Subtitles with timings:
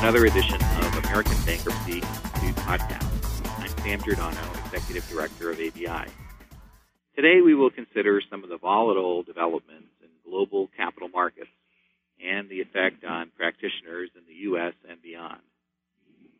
[0.00, 3.04] Another edition of American Bankruptcy Institute podcast.
[3.60, 6.10] I'm Sam Gerdano, Executive Director of ABI.
[7.14, 11.50] Today we will consider some of the volatile developments in global capital markets
[12.18, 14.72] and the effect on practitioners in the U.S.
[14.88, 15.42] and beyond.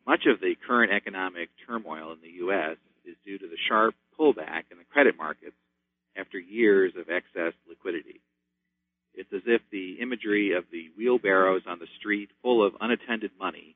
[0.07, 2.77] Much of the current economic turmoil in the U.S.
[3.05, 5.55] is due to the sharp pullback in the credit markets
[6.17, 8.21] after years of excess liquidity.
[9.13, 13.75] It's as if the imagery of the wheelbarrows on the street full of unattended money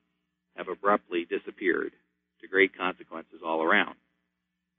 [0.55, 1.91] have abruptly disappeared,
[2.41, 3.95] to great consequences all around.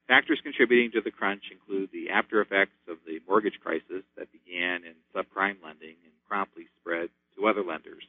[0.08, 4.84] Factors contributing to the crunch include the after effects of the mortgage crisis that began
[4.84, 8.04] in subprime lending and promptly spread to other lenders,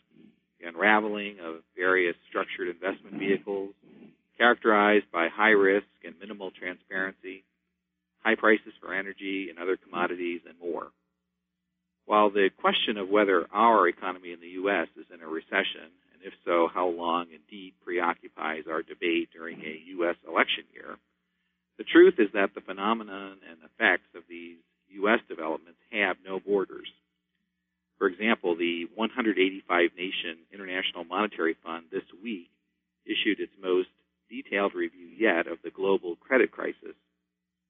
[0.62, 3.74] the unraveling of various structured investment vehicles
[4.38, 7.44] characterized by high risk and minimal transparency,
[8.24, 10.88] high prices for energy and other commodities, and more.
[12.08, 14.88] While the question of whether our economy in the U.S.
[14.96, 19.60] is in a recession, and if so, how long and deep, preoccupies our debate during
[19.60, 20.16] a U.S.
[20.26, 20.96] election year,
[21.78, 24.56] the truth is that the phenomenon and effects of these
[25.04, 25.20] U.S.
[25.28, 26.88] developments have no borders.
[27.98, 32.48] For example, the 185 nation International Monetary Fund this week
[33.06, 33.90] issued its most
[34.30, 36.96] detailed review yet of the global credit crisis,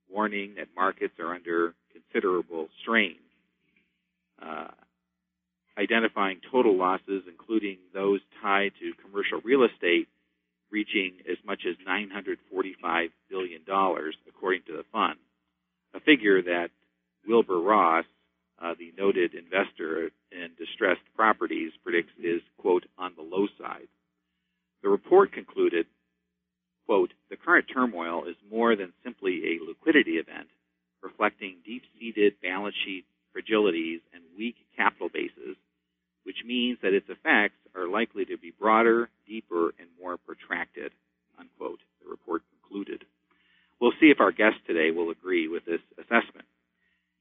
[0.08, 3.18] warning that markets are under considerable strain
[4.42, 4.68] uh,
[5.78, 10.08] identifying total losses, including those tied to commercial real estate,
[10.72, 13.62] reaching as much as $945 billion,
[14.28, 15.18] according to the fund,
[15.94, 16.70] a figure that
[17.28, 18.06] Wilbur Ross,
[18.62, 23.88] uh, the noted investor in distressed properties, predicts is, quote, on the low side.
[24.84, 25.86] The report concluded,
[26.86, 30.48] quote, the current turmoil is more than simply a liquidity event,
[31.02, 33.06] reflecting deep-seated balance sheet
[33.36, 34.02] fragilities,
[34.78, 35.58] capital bases,
[36.24, 40.92] which means that its effects are likely to be broader, deeper, and more protracted,
[41.40, 43.04] unquote, the report concluded.
[43.80, 46.48] We'll see if our guest today will agree with this assessment.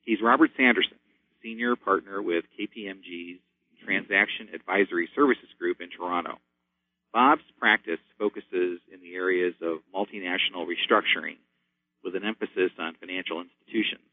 [0.02, 0.98] He's Robert Sanderson,
[1.42, 3.40] senior partner with KPMG's
[3.84, 6.38] Transaction Advisory Services Group in Toronto.
[7.12, 11.36] Bob's practice focuses in the areas of multinational restructuring
[12.02, 14.08] with an emphasis on financial institutions.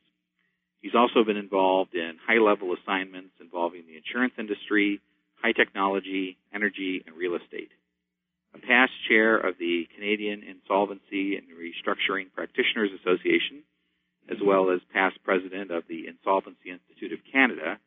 [0.82, 3.23] He's also been involved in high level assignments
[4.14, 5.02] insurance industry,
[5.42, 7.72] high technology, energy, and real estate.
[8.54, 13.64] A past chair of the Canadian Insolvency and Restructuring Practitioners Association,
[14.30, 17.80] as well as past president of the Insolvency Institute of Canada,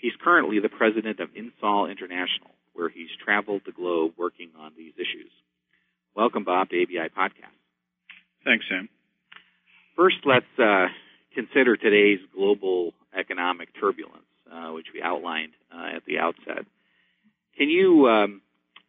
[0.00, 4.94] he's currently the president of Insol International, where he's traveled the globe working on these
[4.94, 5.32] issues.
[6.14, 7.58] Welcome, Bob, to ABI Podcast.
[8.44, 8.88] Thanks, Sam.
[9.96, 10.86] First, let's uh,
[11.34, 16.64] consider today's global economic turbulence, uh, which we outlined uh, at the outset.
[17.56, 17.68] Can
[18.08, 18.42] um,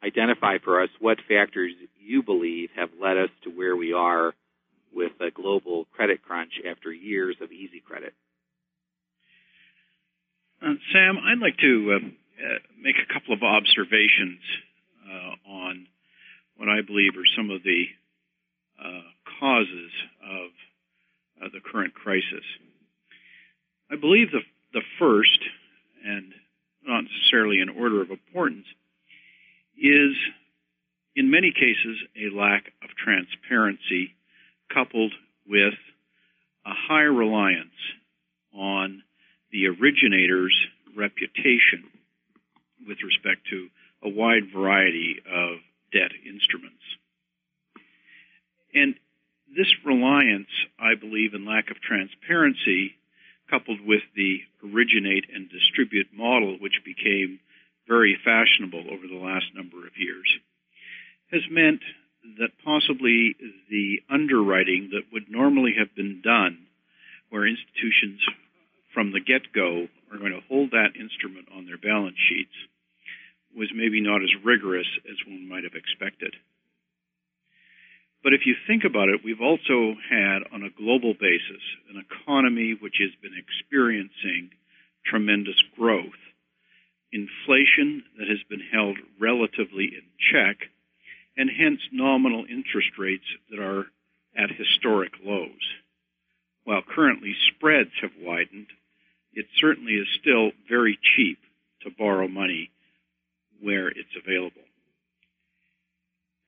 [0.04, 4.34] identify for us what factors you believe have led us to where we are
[4.94, 8.14] with a global credit crunch after years of easy credit?
[10.62, 14.40] Uh, Sam, I'd like to uh, uh, make a couple of observations
[15.06, 15.88] uh, on
[16.56, 17.86] what I believe are some of the
[19.40, 19.92] causes
[20.24, 20.50] of
[21.44, 22.44] uh, the current crisis.
[23.92, 24.42] I believe the,
[24.74, 25.40] the first,
[26.04, 26.34] and
[26.86, 28.66] not necessarily in order of importance,
[29.78, 30.16] is
[31.16, 34.16] in many cases a lack of transparency
[34.74, 35.14] coupled
[35.48, 35.74] with
[36.66, 37.70] a high reliance
[38.54, 39.04] on
[39.52, 40.56] the originator's
[40.96, 41.84] reputation
[42.88, 43.68] with respect to
[44.04, 45.58] a wide variety of
[45.92, 46.84] debt instruments.
[48.74, 48.96] And
[49.56, 50.50] this reliance,
[50.80, 52.96] I believe, and lack of transparency,
[53.50, 57.40] coupled with the originate and distribute model, which became
[57.88, 60.28] very fashionable over the last number of years,
[61.32, 61.82] has meant
[62.40, 63.36] that possibly
[63.70, 66.68] the underwriting that would normally have been done,
[67.30, 68.20] where institutions
[68.94, 72.56] from the get go are going to hold that instrument on their balance sheets,
[73.56, 76.36] was maybe not as rigorous as one might have expected.
[78.24, 82.76] But if you think about it, we've also had on a global basis an economy
[82.80, 84.52] which has been experiencing
[85.06, 86.20] tremendous growth,
[87.18, 90.70] inflation that has been held relatively in check,
[91.36, 93.88] and hence nominal interest rates that are
[94.36, 95.66] at historic lows.
[96.64, 98.68] While currently spreads have widened,
[99.34, 101.40] it certainly is still very cheap
[101.82, 102.70] to borrow money
[103.62, 104.62] where it's available.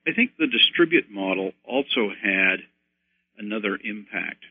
[0.06, 2.60] I think the distribute model also had
[3.38, 4.44] another impact,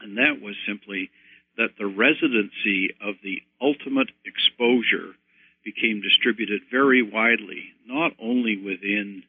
[0.00, 1.10] and that was simply
[1.56, 5.14] that the residency of the ultimate exposure
[5.64, 9.22] became distributed very widely, not only within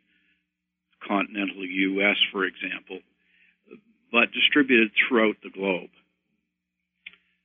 [1.05, 2.99] continental U.S., for example,
[4.11, 5.89] but distributed throughout the globe.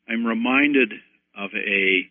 [0.09, 0.93] I'm reminded
[1.37, 2.09] of a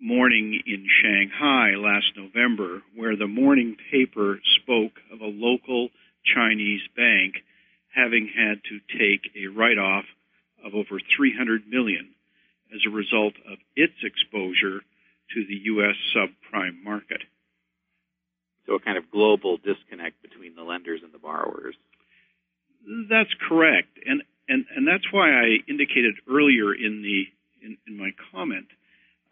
[0.00, 5.88] morning in Shanghai last November where the morning paper spoke of a local
[6.34, 7.34] Chinese bank
[7.94, 10.04] having had to take a write-off
[10.64, 12.14] of over 300 million
[12.74, 14.80] as a result of its exposure
[15.34, 15.96] to the U.S.
[16.14, 17.22] subprime market.
[18.66, 21.74] So a kind of global disconnect between the lenders and the borrowers.
[23.08, 28.10] That's correct, and and and that's why I indicated earlier in the in, in my
[28.32, 28.68] comment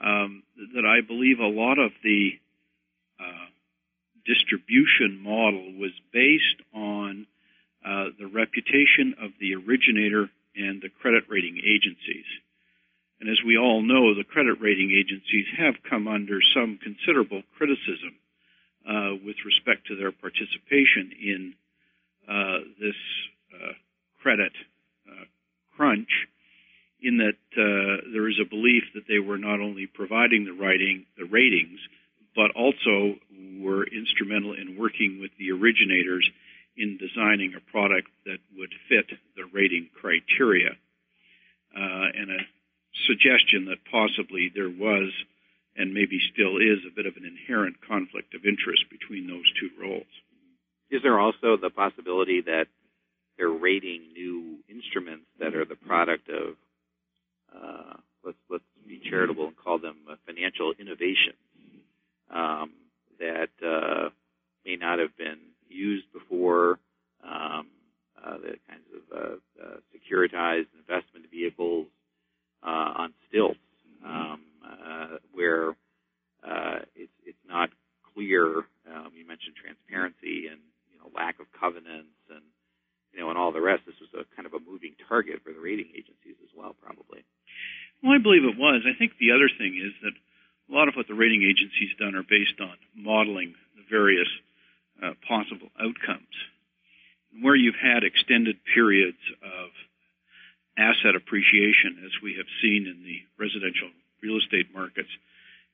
[0.00, 0.42] um,
[0.74, 2.30] that I believe a lot of the
[3.20, 3.48] uh,
[4.26, 7.26] distribution model was based on
[7.84, 12.26] uh, the reputation of the originator and the credit rating agencies.
[13.20, 18.16] And as we all know, the credit rating agencies have come under some considerable criticism
[18.86, 21.54] uh, with respect to their participation in
[22.28, 22.98] uh, this
[23.54, 23.72] uh,
[24.20, 24.52] credit
[25.08, 25.24] uh,
[25.76, 26.28] crunch
[27.00, 31.06] in that uh, there is a belief that they were not only providing the writing,
[31.16, 31.78] the ratings,
[32.34, 33.16] but also
[33.60, 36.28] were instrumental in working with the originators
[36.76, 39.06] in designing a product that would fit
[39.36, 40.70] the rating criteria.
[41.74, 42.40] Uh, and a
[43.06, 45.12] suggestion that possibly there was
[45.76, 49.68] and maybe still is a bit of an inherent conflict of interest between those two
[49.80, 50.08] roles.
[50.90, 52.66] Is there also the possibility that
[53.36, 56.56] they're rating new instruments that are the product of
[57.54, 57.94] uh,
[58.24, 61.36] let's let's be charitable and call them uh, financial innovations
[62.30, 62.72] um,
[63.18, 64.08] that uh,
[64.64, 66.78] may not have been used before.
[67.24, 67.68] Um,
[68.26, 71.86] uh, the kinds of uh, uh, securitized investment vehicles
[72.62, 73.62] on stilts,
[74.04, 74.40] um,
[75.32, 75.76] where
[76.96, 77.70] it's it's not
[78.14, 78.66] clear.
[78.90, 80.58] Um, you mentioned transparency and
[80.90, 82.42] you know lack of covenants and
[83.12, 83.86] you know and all the rest.
[83.86, 87.22] This was a kind of a moving target for the rating agencies as well, probably.
[88.02, 88.82] Well, I believe it was.
[88.82, 92.18] I think the other thing is that a lot of what the rating agencies done
[92.18, 94.28] are based on modeling the various
[95.02, 96.34] uh, possible outcomes.
[97.42, 99.70] Where you've had extended periods of
[100.78, 103.88] asset appreciation, as we have seen in the residential
[104.22, 105.10] real estate markets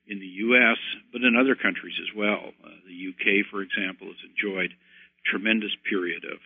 [0.07, 0.77] in the U.S.,
[1.11, 2.51] but in other countries as well.
[2.63, 6.39] Uh, the U.K., for example, has enjoyed a tremendous period of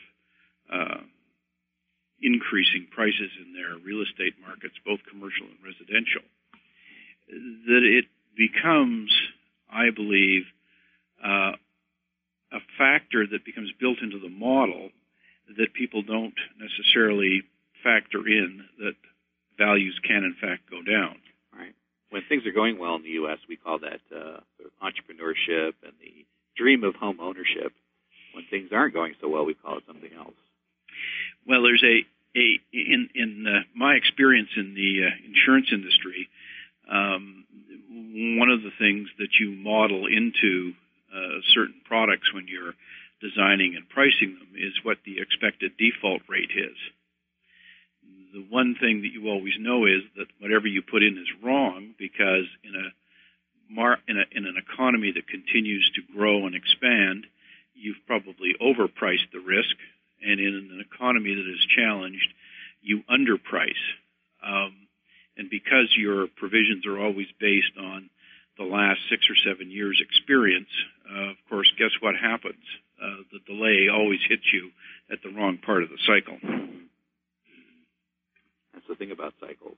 [0.70, 1.02] uh,
[2.22, 6.26] increasing prices in their real estate markets, both commercial and residential,
[7.30, 8.06] that it
[8.38, 9.12] becomes,
[9.70, 10.46] I believe,
[11.24, 11.54] uh,
[12.58, 14.90] a factor that becomes built into the model
[15.58, 17.44] that people don't necessarily
[17.84, 18.96] factor in that
[19.58, 21.16] values can in fact go down.
[21.56, 21.74] Right.
[22.10, 25.74] When things are going well in the U.S., we call that uh, sort of entrepreneurship
[25.84, 26.26] and the
[26.58, 27.74] dream of home ownership.
[28.34, 30.36] When things aren't going so well, we call it something else.
[31.48, 32.06] Well, there's a
[32.38, 36.30] a in in uh, my experience in the uh, insurance industry,
[36.92, 37.46] um,
[38.38, 40.74] one of the things that you model into
[41.18, 42.74] uh, certain products when you're
[43.22, 46.78] designing and pricing them is what the expected default rate is.
[48.34, 51.96] The one thing that you always know is that whatever you put in is wrong
[51.98, 57.26] because in a mar- in, a, in an economy that continues to grow and expand,
[57.74, 59.76] you've probably overpriced the risk
[60.22, 62.34] and in an economy that is challenged,
[62.82, 63.74] you underprice.
[64.44, 64.88] Um,
[65.38, 68.10] and because your provisions are always based on
[68.58, 70.70] the last six or seven years' experience,
[71.10, 72.64] uh, of course, guess what happens?
[73.02, 74.72] Uh, the delay always hits you
[75.12, 76.38] at the wrong part of the cycle.
[78.74, 79.78] That's the thing about cycles.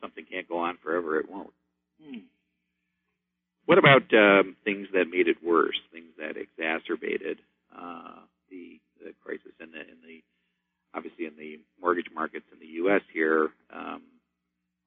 [0.00, 1.52] Something can't go on forever; it won't.
[2.02, 2.18] Hmm.
[3.66, 5.78] What about um, things that made it worse?
[5.92, 7.38] Things that exacerbated
[7.76, 8.20] uh,
[8.50, 10.22] the the crisis in the in the
[10.94, 13.02] obviously in the mortgage markets in the U.S.
[13.12, 13.50] here.
[13.72, 14.02] Um,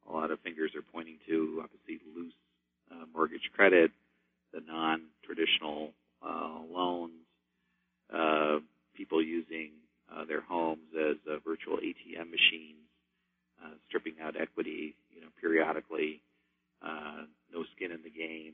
[0.10, 2.34] a lot of fingers are pointing to obviously loose
[2.92, 3.92] uh, mortgage credit,
[4.54, 5.92] the non-traditional
[6.26, 7.14] uh, loans,
[8.14, 8.60] uh,
[8.96, 9.72] people using
[10.12, 12.86] uh, their homes as uh, virtual ATM machines,
[13.64, 16.22] uh, stripping out equity, you know, periodically.
[16.82, 18.54] Uh, no skin in the game.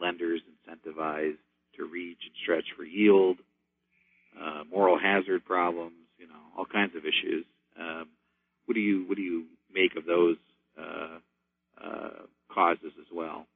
[0.00, 1.38] Lenders incentivized
[1.76, 3.38] to reach and stretch for yield
[4.36, 7.44] uh, moral hazard problems, you know, all kinds of issues.
[7.78, 8.08] Um,
[8.66, 10.36] what do you what do you make of those
[10.78, 11.18] uh,
[11.82, 13.46] uh, causes as well?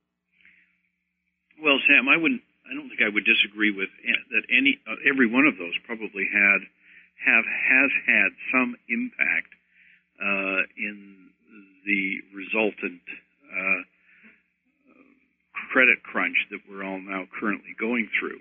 [1.60, 2.42] Well, Sam, I wouldn't.
[2.64, 3.90] I don't think I would disagree with
[4.30, 4.44] that.
[4.48, 6.60] Any uh, every one of those probably had
[7.26, 9.52] have has had some impact
[10.22, 11.28] uh, in
[11.84, 13.02] the resultant
[13.50, 13.80] uh,
[15.72, 18.40] credit crunch that we're all now currently going through.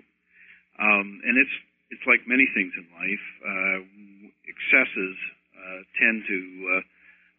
[0.78, 1.56] Um, and it's
[1.90, 3.26] it's like many things in life.
[3.44, 3.78] Uh,
[4.48, 5.16] excesses
[5.56, 6.38] uh, tend to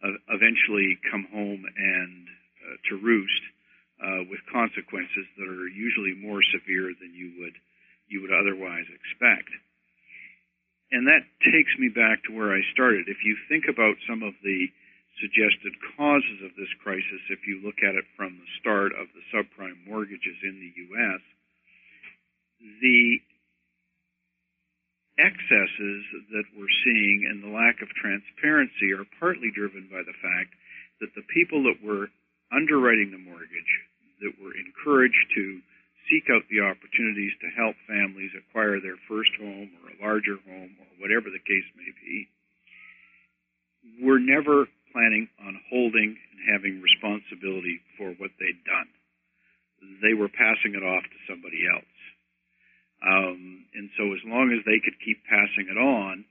[0.04, 2.28] uh, eventually come home and
[2.62, 3.44] uh, to roost
[4.04, 7.56] uh, with consequences that are usually more severe than you would
[8.12, 9.48] you would otherwise expect.
[10.92, 13.08] And that takes me back to where I started.
[13.08, 14.70] If you think about some of the
[15.18, 19.26] suggested causes of this crisis, if you look at it from the start of the
[19.32, 21.22] subprime mortgages in the U.S.,
[22.84, 23.24] the
[25.18, 26.02] excesses
[26.34, 30.54] that we're seeing and the lack of transparency are partly driven by the fact
[31.02, 32.10] that the people that were
[32.50, 33.74] underwriting the mortgage,
[34.24, 35.60] that were encouraged to
[36.10, 40.76] seek out the opportunities to help families acquire their first home or a larger home
[40.80, 42.28] or whatever the case may be,
[44.04, 48.90] were never planning on holding and having responsibility for what they'd done.
[50.00, 51.98] They were passing it off to somebody else.
[53.04, 56.24] Um, and so as long as they could keep passing it on,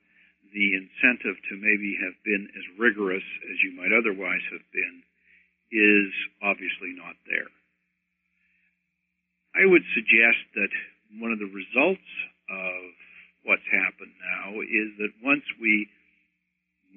[0.53, 5.05] the incentive to maybe have been as rigorous as you might otherwise have been
[5.73, 6.13] is
[6.45, 7.49] obviously not there.
[9.55, 10.73] I would suggest that
[11.21, 12.09] one of the results
[12.49, 12.81] of
[13.45, 15.89] what's happened now is that once we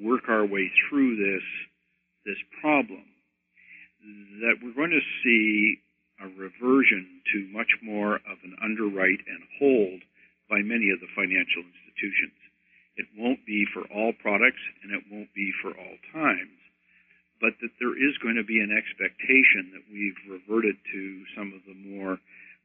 [0.02, 1.44] work our way through this
[2.26, 3.06] this problem,
[4.42, 5.78] that we're going to see
[6.22, 10.02] a reversion to much more of an underwrite and hold
[10.50, 12.40] by many of the financial institutions.
[12.98, 16.58] It won't be for all products and it won't be for all times,
[17.42, 21.02] but that there is going to be an expectation that we've reverted to
[21.36, 22.18] some of the more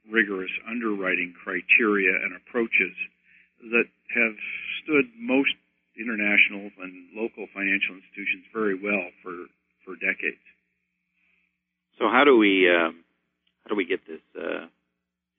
[0.09, 2.95] rigorous underwriting criteria and approaches
[3.69, 4.35] that have
[4.83, 5.53] stood most
[5.97, 9.45] international and local financial institutions very well for,
[9.85, 10.41] for decades.
[11.99, 13.03] So how do we um,
[13.63, 14.65] how do we get this uh,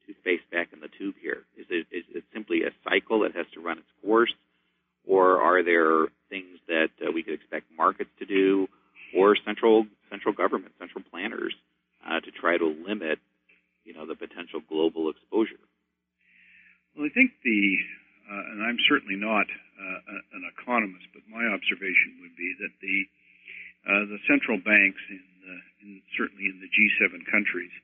[0.06, 1.42] toothpaste back in the tube here?
[1.58, 4.32] Is it is it simply a cycle that has to run its course,
[5.06, 8.68] or are there things that uh, we could expect markets to do,
[9.16, 11.54] or central central government, central planners,
[12.06, 13.18] uh, to try to limit,
[13.84, 15.60] you know, the potential global exposure?
[16.94, 17.60] Well, I think the
[18.22, 19.98] uh, and I'm certainly not uh,
[20.38, 22.98] an economist, but my observation would be that the
[23.82, 25.20] uh, the central banks in,
[25.82, 27.74] in certainly in the G7 countries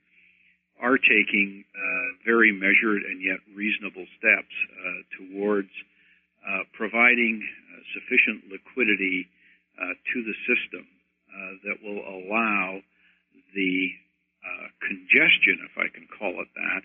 [0.79, 5.75] are taking uh, very measured and yet reasonable steps uh, towards
[6.47, 7.43] uh, providing
[7.95, 9.27] sufficient liquidity
[10.13, 10.87] to the system
[11.63, 12.83] that will allow
[13.55, 13.91] the
[14.83, 16.83] congestion, if I can call it that,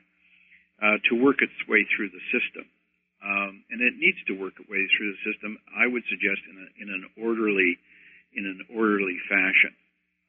[1.10, 2.68] to work its way through the system.
[3.24, 5.56] Um, and it needs to work its way through the system.
[5.72, 7.80] I would suggest in, a, in an orderly,
[8.36, 9.72] in an orderly fashion,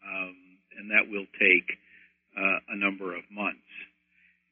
[0.06, 0.36] um,
[0.78, 1.66] and that will take
[2.38, 3.66] uh, a number of months.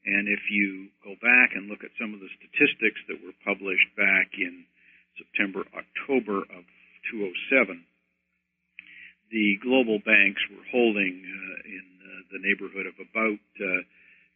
[0.03, 3.87] And if you go back and look at some of the statistics that were published
[3.95, 4.67] back in
[5.15, 6.67] September, October of
[7.15, 7.79] 2007,
[9.33, 13.81] the global banks were holding uh, in uh, the neighborhood of about uh,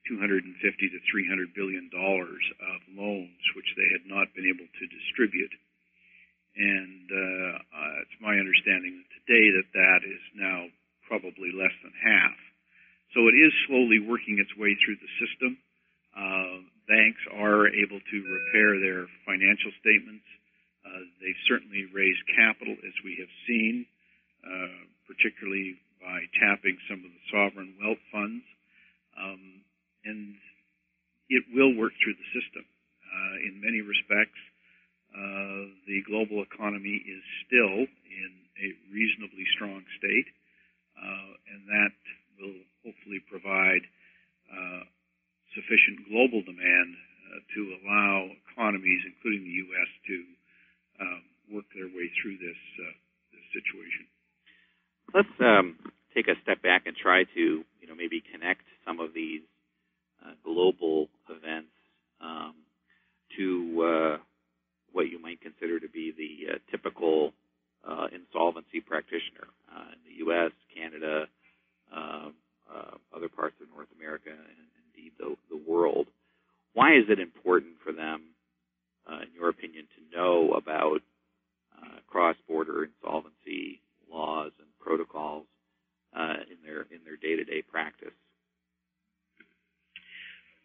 [0.09, 5.53] 250 to 300 billion dollars of loans, which they had not been able to distribute.
[6.57, 10.65] And uh, it's my understanding that today that that is now
[11.05, 12.37] probably less than half.
[13.13, 15.61] So it is slowly working its way through the system.
[16.17, 20.25] Uh, banks are able to repair their financial statements.
[20.81, 23.85] Uh, they've certainly raised capital, as we have seen,
[25.07, 28.43] particularly by tapping some of the sovereign wealth funds.
[29.17, 29.65] Um,
[30.05, 30.35] and
[31.29, 32.63] it will work through the system.
[32.63, 34.39] Uh, in many respects,
[35.11, 40.29] uh, the global economy is still in a reasonably strong state,
[40.95, 41.95] uh, and that
[42.39, 43.83] will hopefully provide
[44.47, 44.83] uh,
[45.55, 50.17] sufficient global demand uh, to allow economies, including the U.S., to
[51.01, 52.95] um, work their way through this, uh,
[53.33, 54.05] this situation.
[55.13, 55.75] Let's um,
[56.13, 59.41] take a step back and try to, you know, maybe connect some of these
[60.23, 61.71] uh, global events
[62.21, 62.55] um,
[63.37, 64.17] to uh,
[64.91, 67.33] what you might consider to be the uh, typical
[68.11, 69.47] insolvency practitioner
[69.93, 71.27] in the U.S., Canada,
[71.95, 72.33] um,
[72.67, 76.07] uh, other parts of North America and indeed the, the world.
[76.73, 78.23] Why is it important for them,
[79.09, 80.99] uh, in your opinion, to know about
[81.81, 85.45] uh, cross-border insolvency laws and protocols
[86.15, 88.13] uh, in their in their day-to-day practice?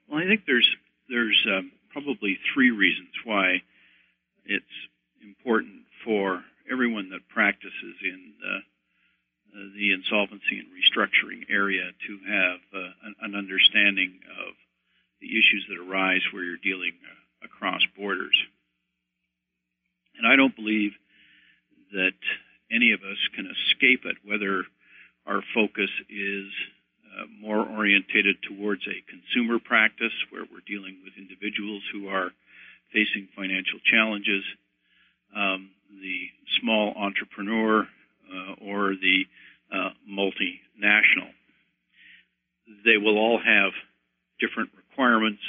[0.08, 0.68] Well, I think there's
[1.08, 3.62] there's um, probably three reasons why
[4.44, 4.64] it's
[5.22, 8.60] important for everyone that practices in uh,
[9.76, 10.60] the insolvency
[11.50, 14.54] area to have uh, an, an, understanding of
[15.20, 18.36] the issues that arise where you're dealing uh, across borders.
[20.18, 20.92] And I don't believe
[21.92, 22.18] that
[22.70, 24.64] any of us can escape it, whether
[25.26, 26.48] our focus is
[27.12, 32.30] uh, more orientated towards a consumer practice where we're dealing with individuals who are
[32.92, 34.44] facing financial challenges,
[35.36, 36.28] um, the
[36.60, 37.86] small entrepreneur,
[38.32, 39.24] uh, or the
[39.72, 39.90] uh,
[40.78, 41.30] multinational.
[42.84, 43.72] They will all have
[44.40, 45.42] different requirements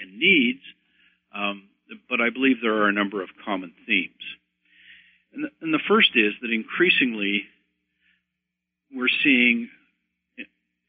[0.00, 0.60] and needs,
[1.34, 1.68] um,
[2.08, 4.12] but I believe there are a number of common themes.
[5.32, 7.42] And the, and the first is that increasingly
[8.94, 9.70] we're seeing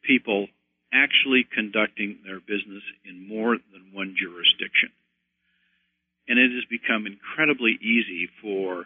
[0.04, 0.48] people
[0.94, 4.90] actually conducting their business in more than one jurisdiction.
[6.28, 8.86] And it has become incredibly easy for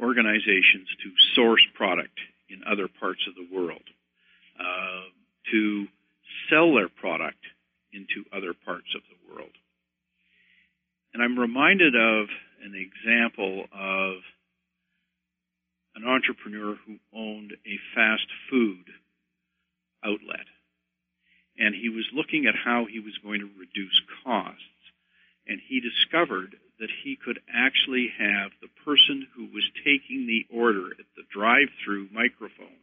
[0.00, 3.82] organizations to source product in other parts of the world,
[4.58, 5.08] uh,
[5.50, 5.86] to
[6.50, 7.44] sell their product
[7.92, 9.52] into other parts of the world.
[11.14, 12.28] And I'm reminded of
[12.64, 14.14] an example of
[15.94, 18.84] an entrepreneur who owned a fast food
[20.04, 20.46] outlet.
[21.58, 24.62] And he was looking at how he was going to reduce costs.
[25.46, 30.88] And he discovered that he could actually have the person who was taking the order
[30.98, 32.80] at the drive through microphone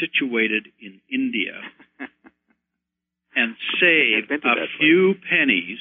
[0.00, 1.60] situated in India
[3.36, 5.78] and save a few pennies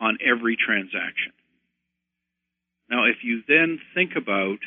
[0.00, 1.32] on every transaction.
[2.88, 4.58] Now, if you then think about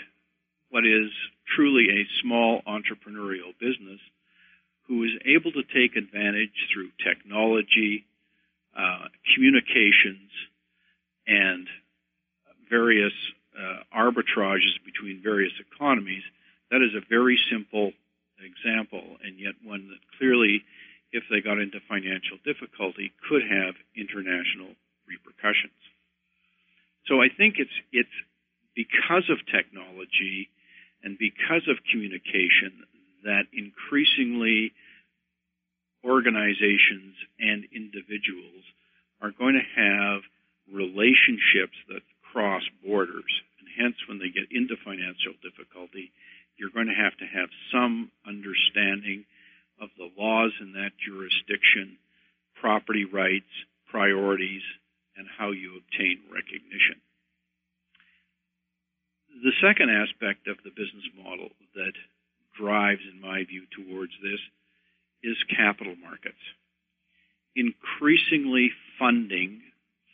[0.69, 1.09] what is
[1.55, 3.99] truly a small entrepreneurial business
[4.87, 8.05] who is able to take advantage through technology,
[8.77, 10.31] uh, communications,
[11.27, 11.67] and
[12.69, 13.13] various
[13.57, 16.23] uh, arbitrages between various economies,
[16.71, 17.91] that is a very simple
[18.39, 20.63] example, and yet one that clearly,
[21.11, 24.75] if they got into financial difficulty, could have international
[25.07, 25.75] repercussions.
[27.07, 28.17] So I think it's it's
[28.75, 30.49] because of technology
[31.03, 32.85] and because of communication
[33.23, 34.71] that increasingly
[36.05, 38.63] organizations and individuals
[39.21, 40.21] are going to have
[40.71, 43.33] relationships that cross borders.
[43.59, 46.11] And hence, when they get into financial difficulty,
[46.59, 49.25] you're going to have to have some understanding
[49.81, 51.97] of the laws in that jurisdiction,
[52.59, 53.49] property rights,
[53.89, 54.61] priorities,
[55.15, 56.99] and how you obtain recognition.
[59.41, 61.93] The second aspect of the business model that
[62.59, 64.39] drives, in my view, towards this
[65.23, 66.43] is capital markets.
[67.55, 69.61] Increasingly funding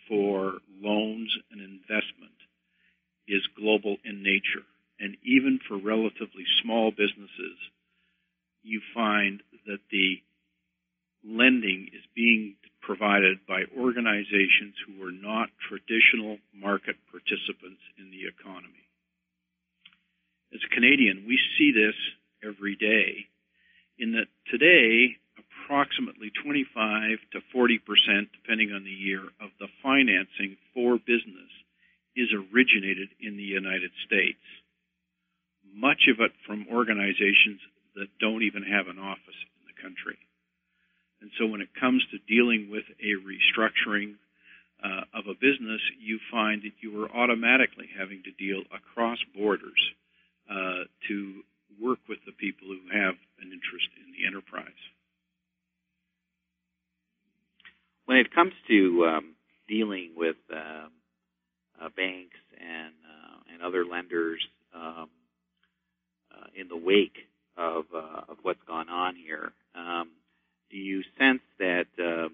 [0.08, 2.38] for loans and investment
[3.28, 4.66] is global in nature.
[5.00, 7.58] And even for relatively small businesses,
[8.64, 10.22] you find that the
[11.24, 18.86] lending is being provided by organizations who are not traditional market participants in the economy.
[20.54, 21.96] As a Canadian, we see this
[22.46, 23.28] every day
[23.98, 25.18] in that today
[25.66, 31.50] approximately 25 to 40 percent, depending on the year, of the financing for business
[32.16, 34.40] is originated in the United States.
[35.76, 37.60] Much of it from organizations
[37.96, 40.18] that don't even have an office in the country.
[41.22, 44.16] And so when it comes to dealing with a restructuring
[44.84, 49.82] uh, of a business, you find that you are automatically having to deal across borders
[50.50, 51.44] uh, to
[51.82, 54.80] work with the people who have an interest in the enterprise.
[58.06, 59.36] when it comes to um,
[59.68, 60.92] dealing with um,
[61.82, 64.40] uh, banks and uh, and other lenders
[64.74, 65.10] um,
[66.36, 67.18] uh, in the wake
[67.58, 70.10] of uh, of what's gone on here, um,
[70.70, 72.34] do you sense that um,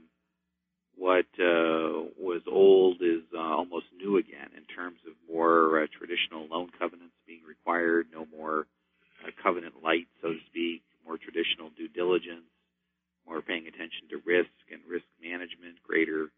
[0.97, 6.69] what uh, was old is uh, almost new again in terms of more traditional loan
[6.77, 8.65] covenants being required, no more
[9.43, 12.45] covenant light, so to speak, more traditional due diligence?
[13.27, 16.29] more paying attention to risk and risk management, greater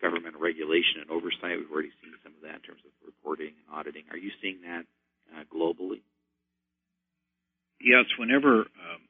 [0.00, 1.58] government regulation and oversight.
[1.58, 4.04] We've already seen some of that in terms of reporting and auditing.
[4.10, 4.84] Are you seeing that
[5.32, 6.02] uh, globally?
[7.82, 8.04] Yes.
[8.18, 9.02] Whenever um,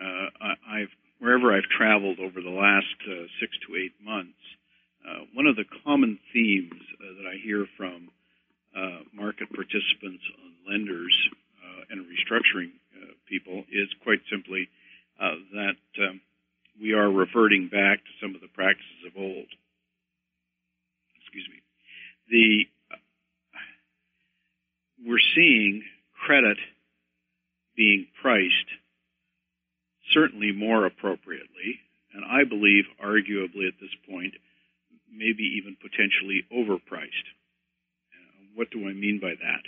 [0.00, 4.38] uh, I've wherever I've traveled over the last uh, six to eight months,
[5.04, 8.08] uh, one of the common themes uh, that I hear from
[8.76, 10.22] uh, market participants,
[10.68, 11.14] lenders,
[11.90, 12.70] and restructuring
[13.26, 14.68] people is quite simply
[15.18, 16.20] that um,
[16.80, 19.48] we are reverting back to some of the practices of old.
[21.22, 21.62] Excuse me.
[22.28, 22.68] The
[25.06, 25.82] we're seeing
[26.26, 26.58] credit
[27.78, 28.68] being priced
[30.12, 31.78] certainly more appropriately,
[32.12, 34.34] and I believe arguably at this point,
[35.10, 37.28] maybe even potentially overpriced.
[38.54, 39.62] What do I mean by that?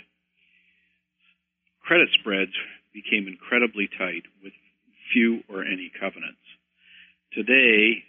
[1.85, 2.51] Credit spreads
[2.93, 4.53] became incredibly tight with
[5.13, 6.43] few or any covenants.
[7.33, 8.03] Today,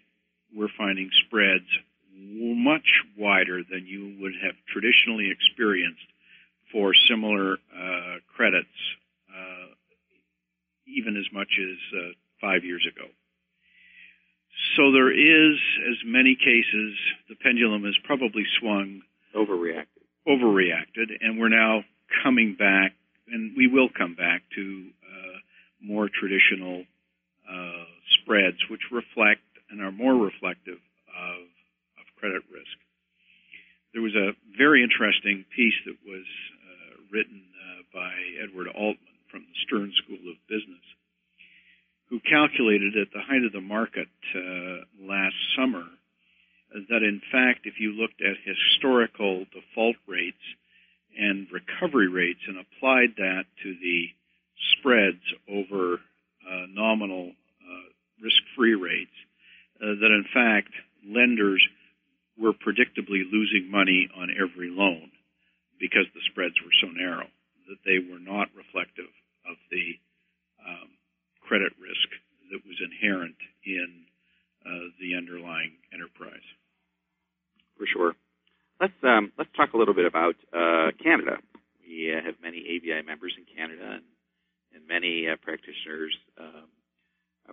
[0.55, 1.69] we're finding spreads
[2.15, 2.87] much
[3.17, 6.03] wider than you would have traditionally experienced
[6.73, 8.69] for similar uh, credits,
[10.97, 13.09] even as much as uh, five years ago.
[14.77, 15.57] So there is,
[15.91, 16.97] as many cases,
[17.29, 19.03] the pendulum has probably swung
[19.35, 21.85] overreacted, overreacted, and we're now
[22.23, 22.93] coming back,
[23.29, 25.39] and we will come back to uh,
[25.81, 26.85] more traditional
[27.49, 27.85] uh,
[28.21, 31.41] spreads, which reflect and are more reflective of,
[31.97, 32.77] of credit risk.
[33.93, 39.49] There was a very interesting piece that was uh, written uh, by Edward Altman from
[39.49, 40.85] the Stern School of Business
[42.13, 45.89] who calculated at the height of the market uh, last summer
[46.91, 50.45] that in fact, if you looked at historical default rates
[51.17, 54.13] and recovery rates and applied that to the
[54.77, 55.95] spreads over
[56.45, 57.89] uh, nominal uh,
[58.23, 59.17] risk-free rates,
[59.81, 60.69] uh, that in fact
[61.09, 61.65] lenders
[62.37, 65.11] were predictably losing money on every loan
[65.81, 67.27] because the spreads were so narrow
[67.69, 69.09] that they were not reflective
[69.53, 70.01] of the
[70.65, 70.89] um,
[71.45, 72.09] credit risk
[72.51, 74.09] that was inherent in
[74.65, 76.47] uh, the underlying enterprise.
[77.77, 78.13] For sure.
[78.81, 81.39] Let's um, let's talk a little bit about uh, Canada.
[81.87, 84.07] We uh, have many ABI members in Canada, and,
[84.75, 86.67] and many uh, practitioners um,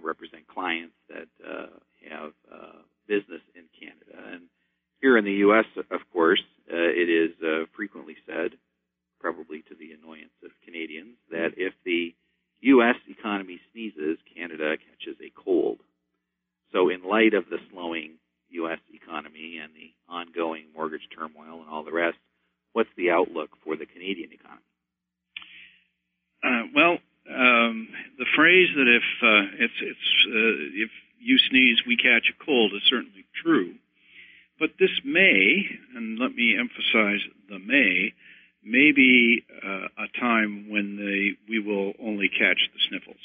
[0.02, 1.76] represent clients that uh,
[2.10, 4.16] have uh, business in Canada.
[4.34, 4.44] And
[5.02, 7.36] here in the U.S., of course, it is
[7.76, 8.58] frequently said,
[9.20, 12.16] probably to the annoyance of Canadians, that if the
[12.62, 12.96] U.S.
[13.08, 15.80] economy sneezes, Canada catches a cold.
[16.72, 18.80] So, in light of the slowing U.S.
[18.94, 22.18] economy and the ongoing mortgage turmoil and all the rest,
[22.74, 24.62] what's the outlook for the Canadian economy?
[26.44, 26.98] Uh, well,
[27.30, 32.46] um, the phrase that if uh, it's it's uh, if you sneeze, we catch a
[32.46, 33.76] cold is certainly true.
[34.60, 38.14] But this may, and let me emphasize the may,
[38.64, 43.22] may be uh, a time when they, we will only catch the sniffles.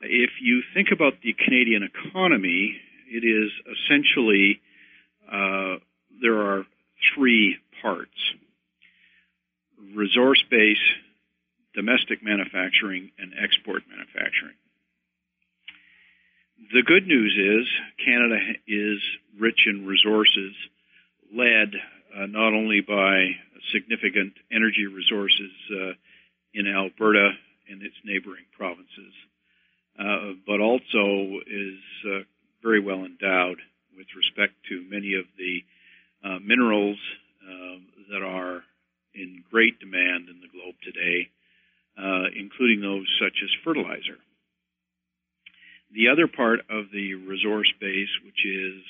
[0.00, 2.76] If you think about the Canadian economy,
[3.08, 4.60] it is essentially
[5.30, 5.76] uh,
[6.20, 6.64] there are
[7.14, 8.10] three parts
[9.94, 10.82] resource base,
[11.74, 14.56] domestic manufacturing, and export manufacturing.
[16.72, 17.68] The good news is
[18.04, 18.98] Canada is
[19.38, 20.54] rich in resources
[21.34, 23.36] led uh, not only by
[23.72, 25.92] significant energy resources uh,
[26.54, 27.30] in Alberta
[27.68, 29.12] and its neighboring provinces,
[29.98, 32.20] uh, but also is uh,
[32.62, 33.58] very well endowed
[33.96, 35.64] with respect to many of the
[36.24, 36.98] uh, minerals
[37.48, 38.62] um, that are
[39.14, 41.28] in great demand in the globe today,
[41.96, 44.18] uh, including those such as fertilizer.
[45.92, 48.82] The other part of the resource base, which is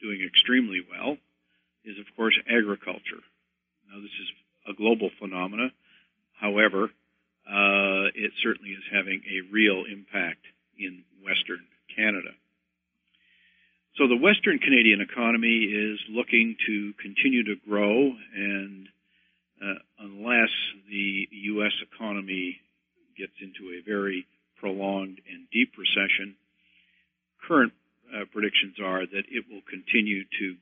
[0.00, 1.16] doing extremely well,
[1.84, 3.22] is of course agriculture.
[3.90, 4.28] Now, this is
[4.68, 5.68] a global phenomena.
[6.40, 6.90] However,
[7.46, 10.46] uh, it certainly is having a real impact
[10.78, 12.30] in Western Canada.
[13.96, 18.88] So the Western Canadian economy is looking to continue to grow, and
[19.60, 20.50] uh, unless
[20.88, 21.72] the U.S.
[21.92, 22.58] economy
[23.18, 26.36] gets into a very prolonged and deep recession,
[27.46, 27.72] current
[28.14, 30.56] uh, predictions are that it will continue to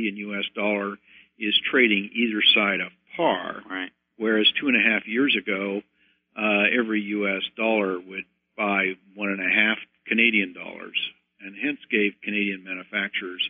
[0.00, 0.44] 30 in U.S.
[0.54, 0.96] dollar
[1.38, 3.62] is trading either side of par.
[3.68, 3.90] Right.
[4.16, 5.80] Whereas two and a half years ago,
[6.36, 7.42] uh, every U.S.
[7.56, 8.24] dollar would
[8.56, 10.98] buy one and a half Canadian dollars,
[11.40, 13.42] and hence gave Canadian manufacturers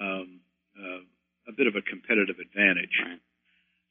[0.00, 0.40] um,
[0.78, 1.00] uh,
[1.48, 2.96] a bit of a competitive advantage.
[3.02, 3.20] Right.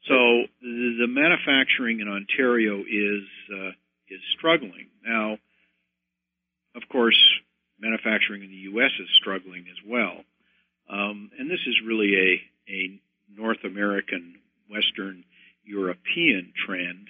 [0.07, 3.71] So the, manufacturing in Ontario is uh,
[4.09, 5.37] is struggling now.
[6.75, 7.17] Of course,
[7.79, 8.91] manufacturing in the U.S.
[8.99, 10.23] is struggling as well
[10.89, 14.35] um, and this is really a a North American,
[14.69, 15.23] Western
[15.63, 17.07] European trend.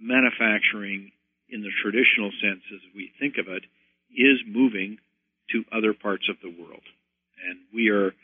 [0.00, 1.12] Manufacturing,
[1.48, 3.64] in the traditional sense as we think of it,
[4.10, 4.98] is moving
[5.50, 6.82] to other parts of the world,
[7.46, 8.14] and we are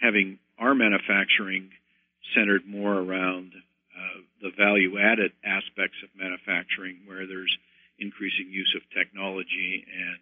[0.00, 1.70] having our manufacturing
[2.34, 7.56] centered more around uh, the value added aspects of manufacturing where there's
[7.98, 10.20] increasing use of technology and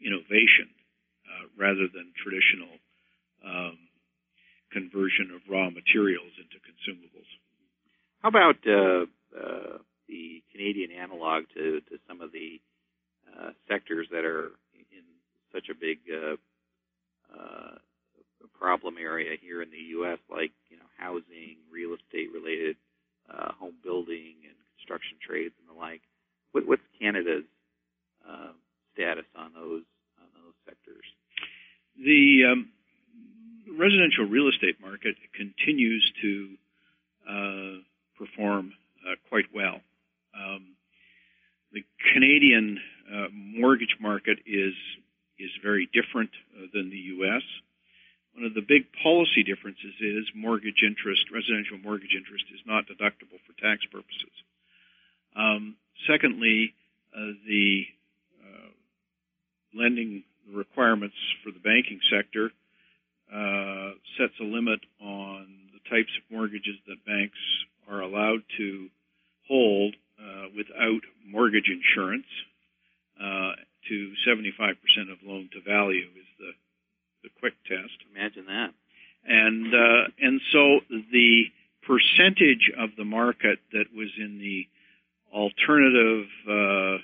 [0.00, 0.68] innovation
[1.28, 2.68] uh, rather than traditional
[3.44, 3.78] um,
[4.72, 7.28] conversion of raw materials into consumables.
[8.22, 12.60] How about uh, uh the Canadian analog to, to some of the
[13.28, 15.04] uh, sectors that are in
[15.52, 16.36] such a big uh,
[18.58, 22.76] problem area here in the U.S., like you know housing, real estate related,
[23.30, 26.02] uh, home building, and construction trades and the like.
[26.52, 27.46] What, what's Canada's
[28.28, 28.52] uh,
[28.94, 29.86] status on those
[30.18, 31.06] on those sectors?
[31.96, 32.68] The um,
[33.78, 36.32] residential real estate market continues to
[37.28, 37.76] uh,
[38.18, 38.72] perform
[39.06, 39.80] uh, quite well.
[40.34, 40.74] Um,
[41.72, 44.74] the Canadian uh, mortgage market is
[45.38, 47.42] is very different uh, than the U.S.
[48.38, 53.42] One of the big policy differences is mortgage interest, residential mortgage interest, is not deductible
[53.42, 54.30] for tax purposes.
[55.34, 55.74] Um,
[56.06, 56.72] secondly,
[57.12, 57.82] uh, the
[58.38, 58.70] uh,
[59.74, 60.22] lending
[60.54, 62.52] requirements for the banking sector
[63.34, 67.42] uh, sets a limit on the types of mortgages that banks
[67.90, 68.86] are allowed to
[69.48, 72.30] hold uh, without mortgage insurance
[73.18, 76.52] uh, to 75% of loan to value is the
[77.22, 77.96] the quick test.
[78.14, 78.70] Imagine that.
[79.26, 80.80] And uh, and so
[81.12, 81.44] the
[81.86, 84.66] percentage of the market that was in the
[85.32, 87.02] alternative uh,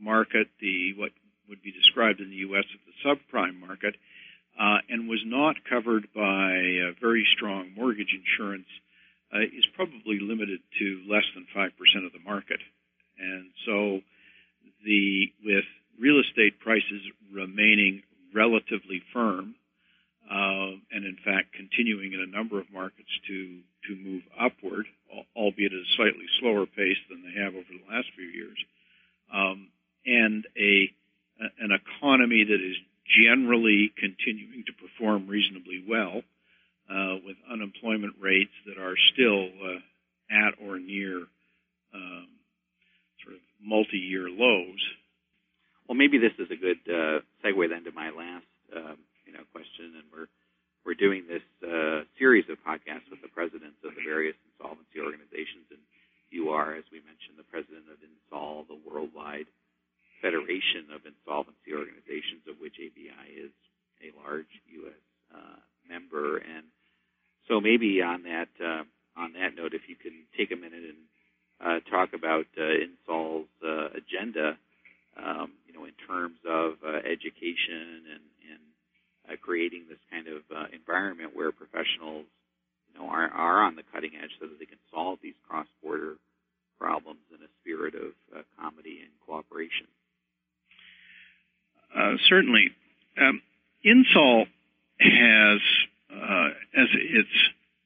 [0.00, 1.10] market, the what
[1.48, 2.64] would be described in the U.S.
[2.72, 3.96] as the subprime market,
[4.58, 8.68] uh, and was not covered by very strong mortgage insurance,
[9.34, 12.60] uh, is probably limited to less than five percent of the market.
[13.18, 14.00] And so,
[14.84, 15.68] the with
[16.00, 18.02] real estate prices remaining
[18.34, 19.54] relatively firm,
[20.30, 24.86] uh, and in fact continuing in a number of markets to to move upward,
[25.36, 28.58] albeit at a slightly slower pace than they have over the last few years,
[29.32, 29.68] um,
[30.06, 30.90] and a
[31.60, 32.76] an economy that is
[33.24, 36.22] generally continuing to perform reasonably well,
[36.90, 39.80] uh, with unemployment rates that are still uh,
[40.30, 41.26] at or near
[41.94, 42.28] um,
[43.24, 44.80] sort of multi-year lows.
[45.90, 49.42] Well, maybe this is a good uh, segue then to my last um, you know
[49.50, 50.30] question, and we're
[50.84, 55.68] we're doing this uh, series of podcasts with the presidents of the various insolvency organizations,
[55.70, 55.82] and
[56.30, 59.46] you are, as we mentioned, the president of Insol, the worldwide
[60.22, 63.52] federation of insolvency organizations, of which ABI is
[64.00, 64.50] a large
[64.86, 65.04] U.S.
[65.34, 66.38] Uh, member.
[66.38, 66.70] And
[67.48, 68.84] so, maybe on that uh,
[69.18, 71.02] on that note, if you can take a minute and
[71.60, 74.56] uh, talk about uh, Insol's uh, agenda,
[75.18, 78.24] um, you know, in terms of uh, education and
[79.30, 82.26] uh, creating this kind of uh, environment where professionals,
[82.88, 86.16] you know, are, are on the cutting edge so that they can solve these cross-border
[86.78, 89.86] problems in a spirit of uh, comity and cooperation.
[91.94, 92.70] Uh, certainly,
[93.20, 93.42] um,
[93.84, 94.46] Insol
[95.00, 95.60] has
[96.12, 97.28] uh, as its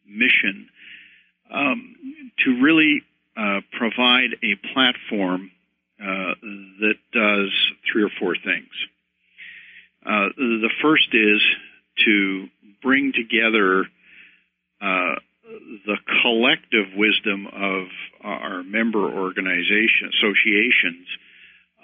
[0.07, 0.69] mission
[1.53, 1.95] um,
[2.45, 3.03] to really
[3.37, 5.51] uh, provide a platform
[5.99, 7.51] that does
[7.91, 8.69] three or four things.
[10.05, 11.41] Uh, the first is
[12.05, 12.47] to
[12.83, 13.87] bring together
[14.83, 15.15] uh,
[15.87, 17.87] the collective wisdom of
[18.23, 21.07] our member organization associations,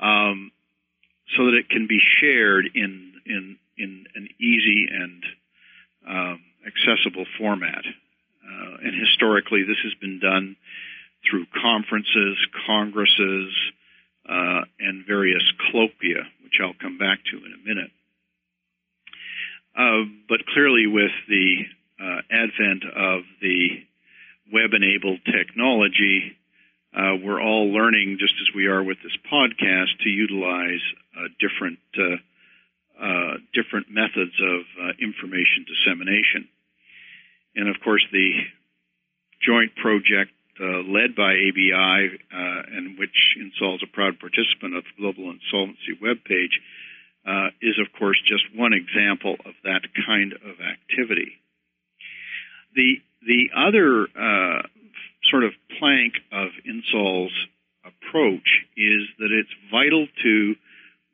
[0.00, 0.52] um,
[1.36, 5.24] so that it can be shared in in in an easy and
[6.06, 7.84] um, accessible format.
[7.84, 10.56] Uh, and historically, this has been done
[11.28, 13.52] through conferences, congresses,
[14.28, 17.90] uh, and various colloquia, which I'll come back to in a minute.
[19.76, 21.64] Uh, but clearly, with the
[22.00, 23.84] uh, advent of the
[24.52, 26.36] web-enabled technology,
[26.94, 30.82] uh, we're all learning, just as we are with this podcast, to utilize
[31.16, 32.16] uh, different uh,
[33.00, 34.60] uh, different methods of
[35.00, 36.48] information dissemination.
[37.54, 38.32] And of course, the
[39.40, 45.30] joint project led by ABI, and which Insol is a proud participant of the Global
[45.30, 46.60] Insolvency webpage,
[47.26, 51.32] uh, is, of course, just one example of that kind of activity.
[52.74, 54.62] The the other uh,
[55.30, 57.32] sort of plank of INSOL's
[57.84, 60.54] approach is that it's vital to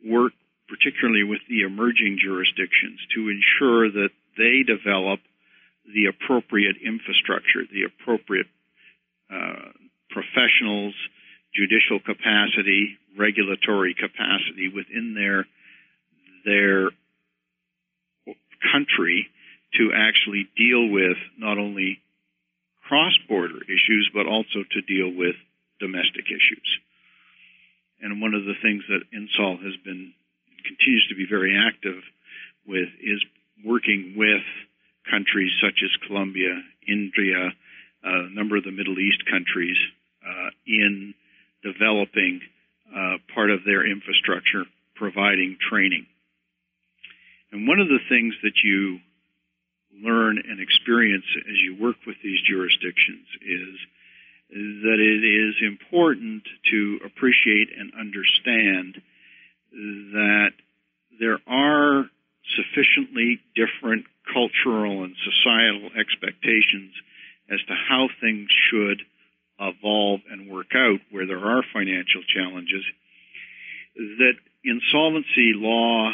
[0.04, 0.32] work
[0.68, 5.20] particularly with the emerging jurisdictions to ensure that they develop
[5.86, 8.46] the appropriate infrastructure, the appropriate
[9.30, 9.70] uh,
[10.10, 10.94] professionals,
[11.54, 15.46] judicial capacity, regulatory capacity within their
[16.44, 16.90] their
[18.72, 19.28] country
[19.74, 22.00] to actually deal with not only
[22.88, 25.36] cross-border issues but also to deal with
[25.80, 26.68] domestic issues.
[28.00, 30.12] And one of the things that INSOL has been
[30.64, 32.02] continues to be very active
[32.66, 33.22] with is
[33.64, 34.44] working with
[35.10, 37.52] countries such as Colombia, India,
[38.02, 39.76] a number of the Middle East countries
[40.26, 41.14] uh, in
[41.62, 42.40] developing
[42.94, 46.06] uh, part of their infrastructure, providing training.
[47.52, 48.98] And one of the things that you
[50.02, 53.76] learn and experience as you work with these jurisdictions is,
[54.48, 59.02] that it is important to appreciate and understand
[59.72, 60.50] that
[61.18, 62.04] there are
[62.54, 66.92] sufficiently different cultural and societal expectations
[67.50, 69.02] as to how things should
[69.58, 72.84] evolve and work out where there are financial challenges
[73.96, 76.12] that insolvency law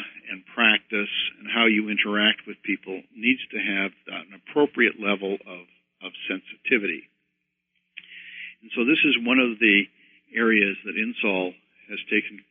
[1.62, 5.62] how you interact with people needs to have an appropriate level of,
[6.02, 7.06] of sensitivity.
[8.62, 9.86] And so this is one of the
[10.34, 11.54] areas that INSOL
[11.88, 12.42] has taken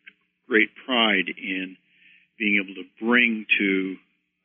[0.48, 1.76] great pride in
[2.40, 3.96] being able to bring to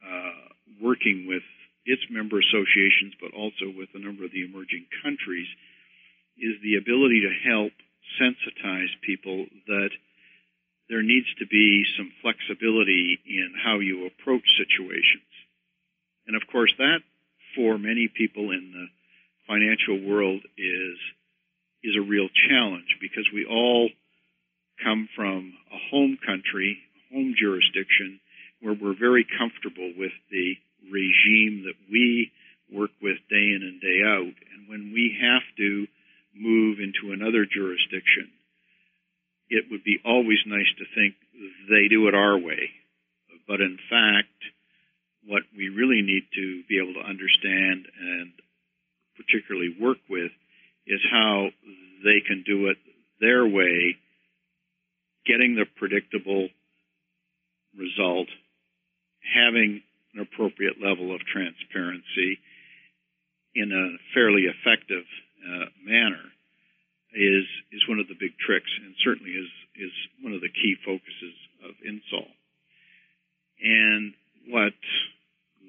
[0.03, 0.51] uh,
[0.83, 1.47] working with
[1.85, 5.47] its member associations, but also with a number of the emerging countries,
[6.39, 7.73] is the ability to help
[8.19, 9.91] sensitize people that
[10.89, 14.07] there needs to be some flexibility in how you
[14.67, 15.31] situations.
[16.27, 17.01] And of course, that
[17.55, 18.87] for many people in the
[19.47, 20.99] financial world is
[21.85, 23.89] is a real challenge because we all
[24.83, 26.79] come from a home country
[27.13, 28.19] home jurisdiction
[28.61, 30.57] where we're very comfortable with the
[30.91, 32.33] regime that we
[32.73, 34.35] work with day in and day out.
[34.53, 35.87] And when we have to
[36.35, 38.33] move into another jurisdiction,
[39.49, 41.15] it would be always nice to think
[41.71, 42.71] they do it our way.
[43.47, 44.35] But in fact,
[45.27, 48.33] what we really need to be able to understand and
[49.17, 50.31] particularly work with
[50.87, 51.49] is how
[52.05, 52.77] they can do it
[53.21, 53.97] their way,
[55.27, 56.49] getting the predictable
[57.77, 58.29] result,
[59.35, 59.83] having
[60.15, 62.39] an appropriate level of transparency
[63.55, 65.05] in a fairly effective
[65.43, 66.23] uh, manner
[67.13, 70.77] is is one of the big tricks, and certainly is is one of the key
[70.85, 72.29] focuses of INSOL.
[73.61, 74.13] And
[74.49, 74.77] what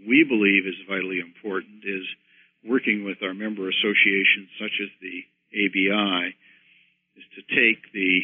[0.06, 2.06] we believe is vitally important is
[2.68, 6.36] working with our member associations, such as the ABI,
[7.16, 8.22] is to take the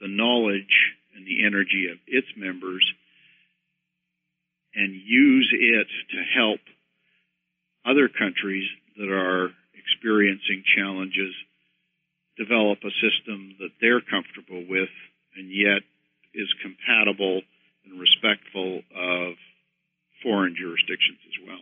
[0.00, 2.86] the knowledge and the energy of its members
[4.74, 6.60] and use it to help
[7.84, 11.34] other countries that are experiencing challenges
[12.36, 14.92] develop a system that they're comfortable with
[15.34, 15.82] and yet
[16.34, 17.42] is compatible
[17.84, 18.82] and respectful
[20.48, 21.60] foreign jurisdictions as well.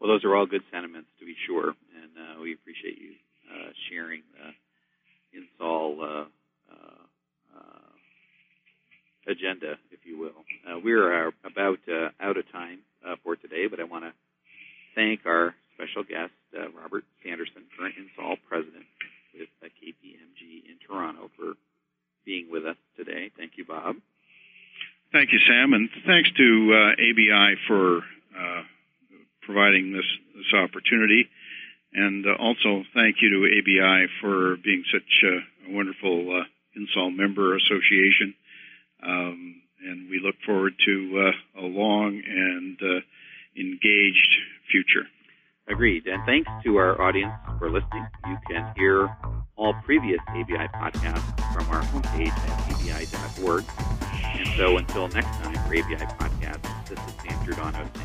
[0.00, 3.12] Well, those are all good sentiments to be sure, and uh, we appreciate you
[3.48, 6.24] uh, sharing the INSOL uh,
[9.26, 10.44] agenda, if you will.
[10.68, 14.12] Uh, we're uh, about uh, out of time uh, for today, but I want to
[14.94, 18.84] thank our special guest, uh, Robert Sanderson, current INSOL president
[19.32, 21.54] with KPMG in Toronto, for
[22.26, 23.30] being with us today.
[23.38, 23.96] Thank you, Bob.
[25.14, 28.02] Thank you, Sam, and thanks to ABI for
[29.46, 31.28] providing this this opportunity.
[31.92, 36.44] And uh, also thank you to ABI for being such a, a wonderful uh,
[36.76, 38.34] INSOL member association.
[39.02, 43.00] Um, and we look forward to uh, a long and uh,
[43.56, 44.34] engaged
[44.70, 45.06] future.
[45.68, 46.06] Agreed.
[46.06, 48.06] And thanks to our audience for listening.
[48.26, 49.16] You can hear
[49.56, 53.93] all previous ABI podcasts from our homepage at abi.org.
[54.36, 57.14] And so until next time for ABI Podcast, this is
[57.46, 57.58] good
[57.92, 58.03] day.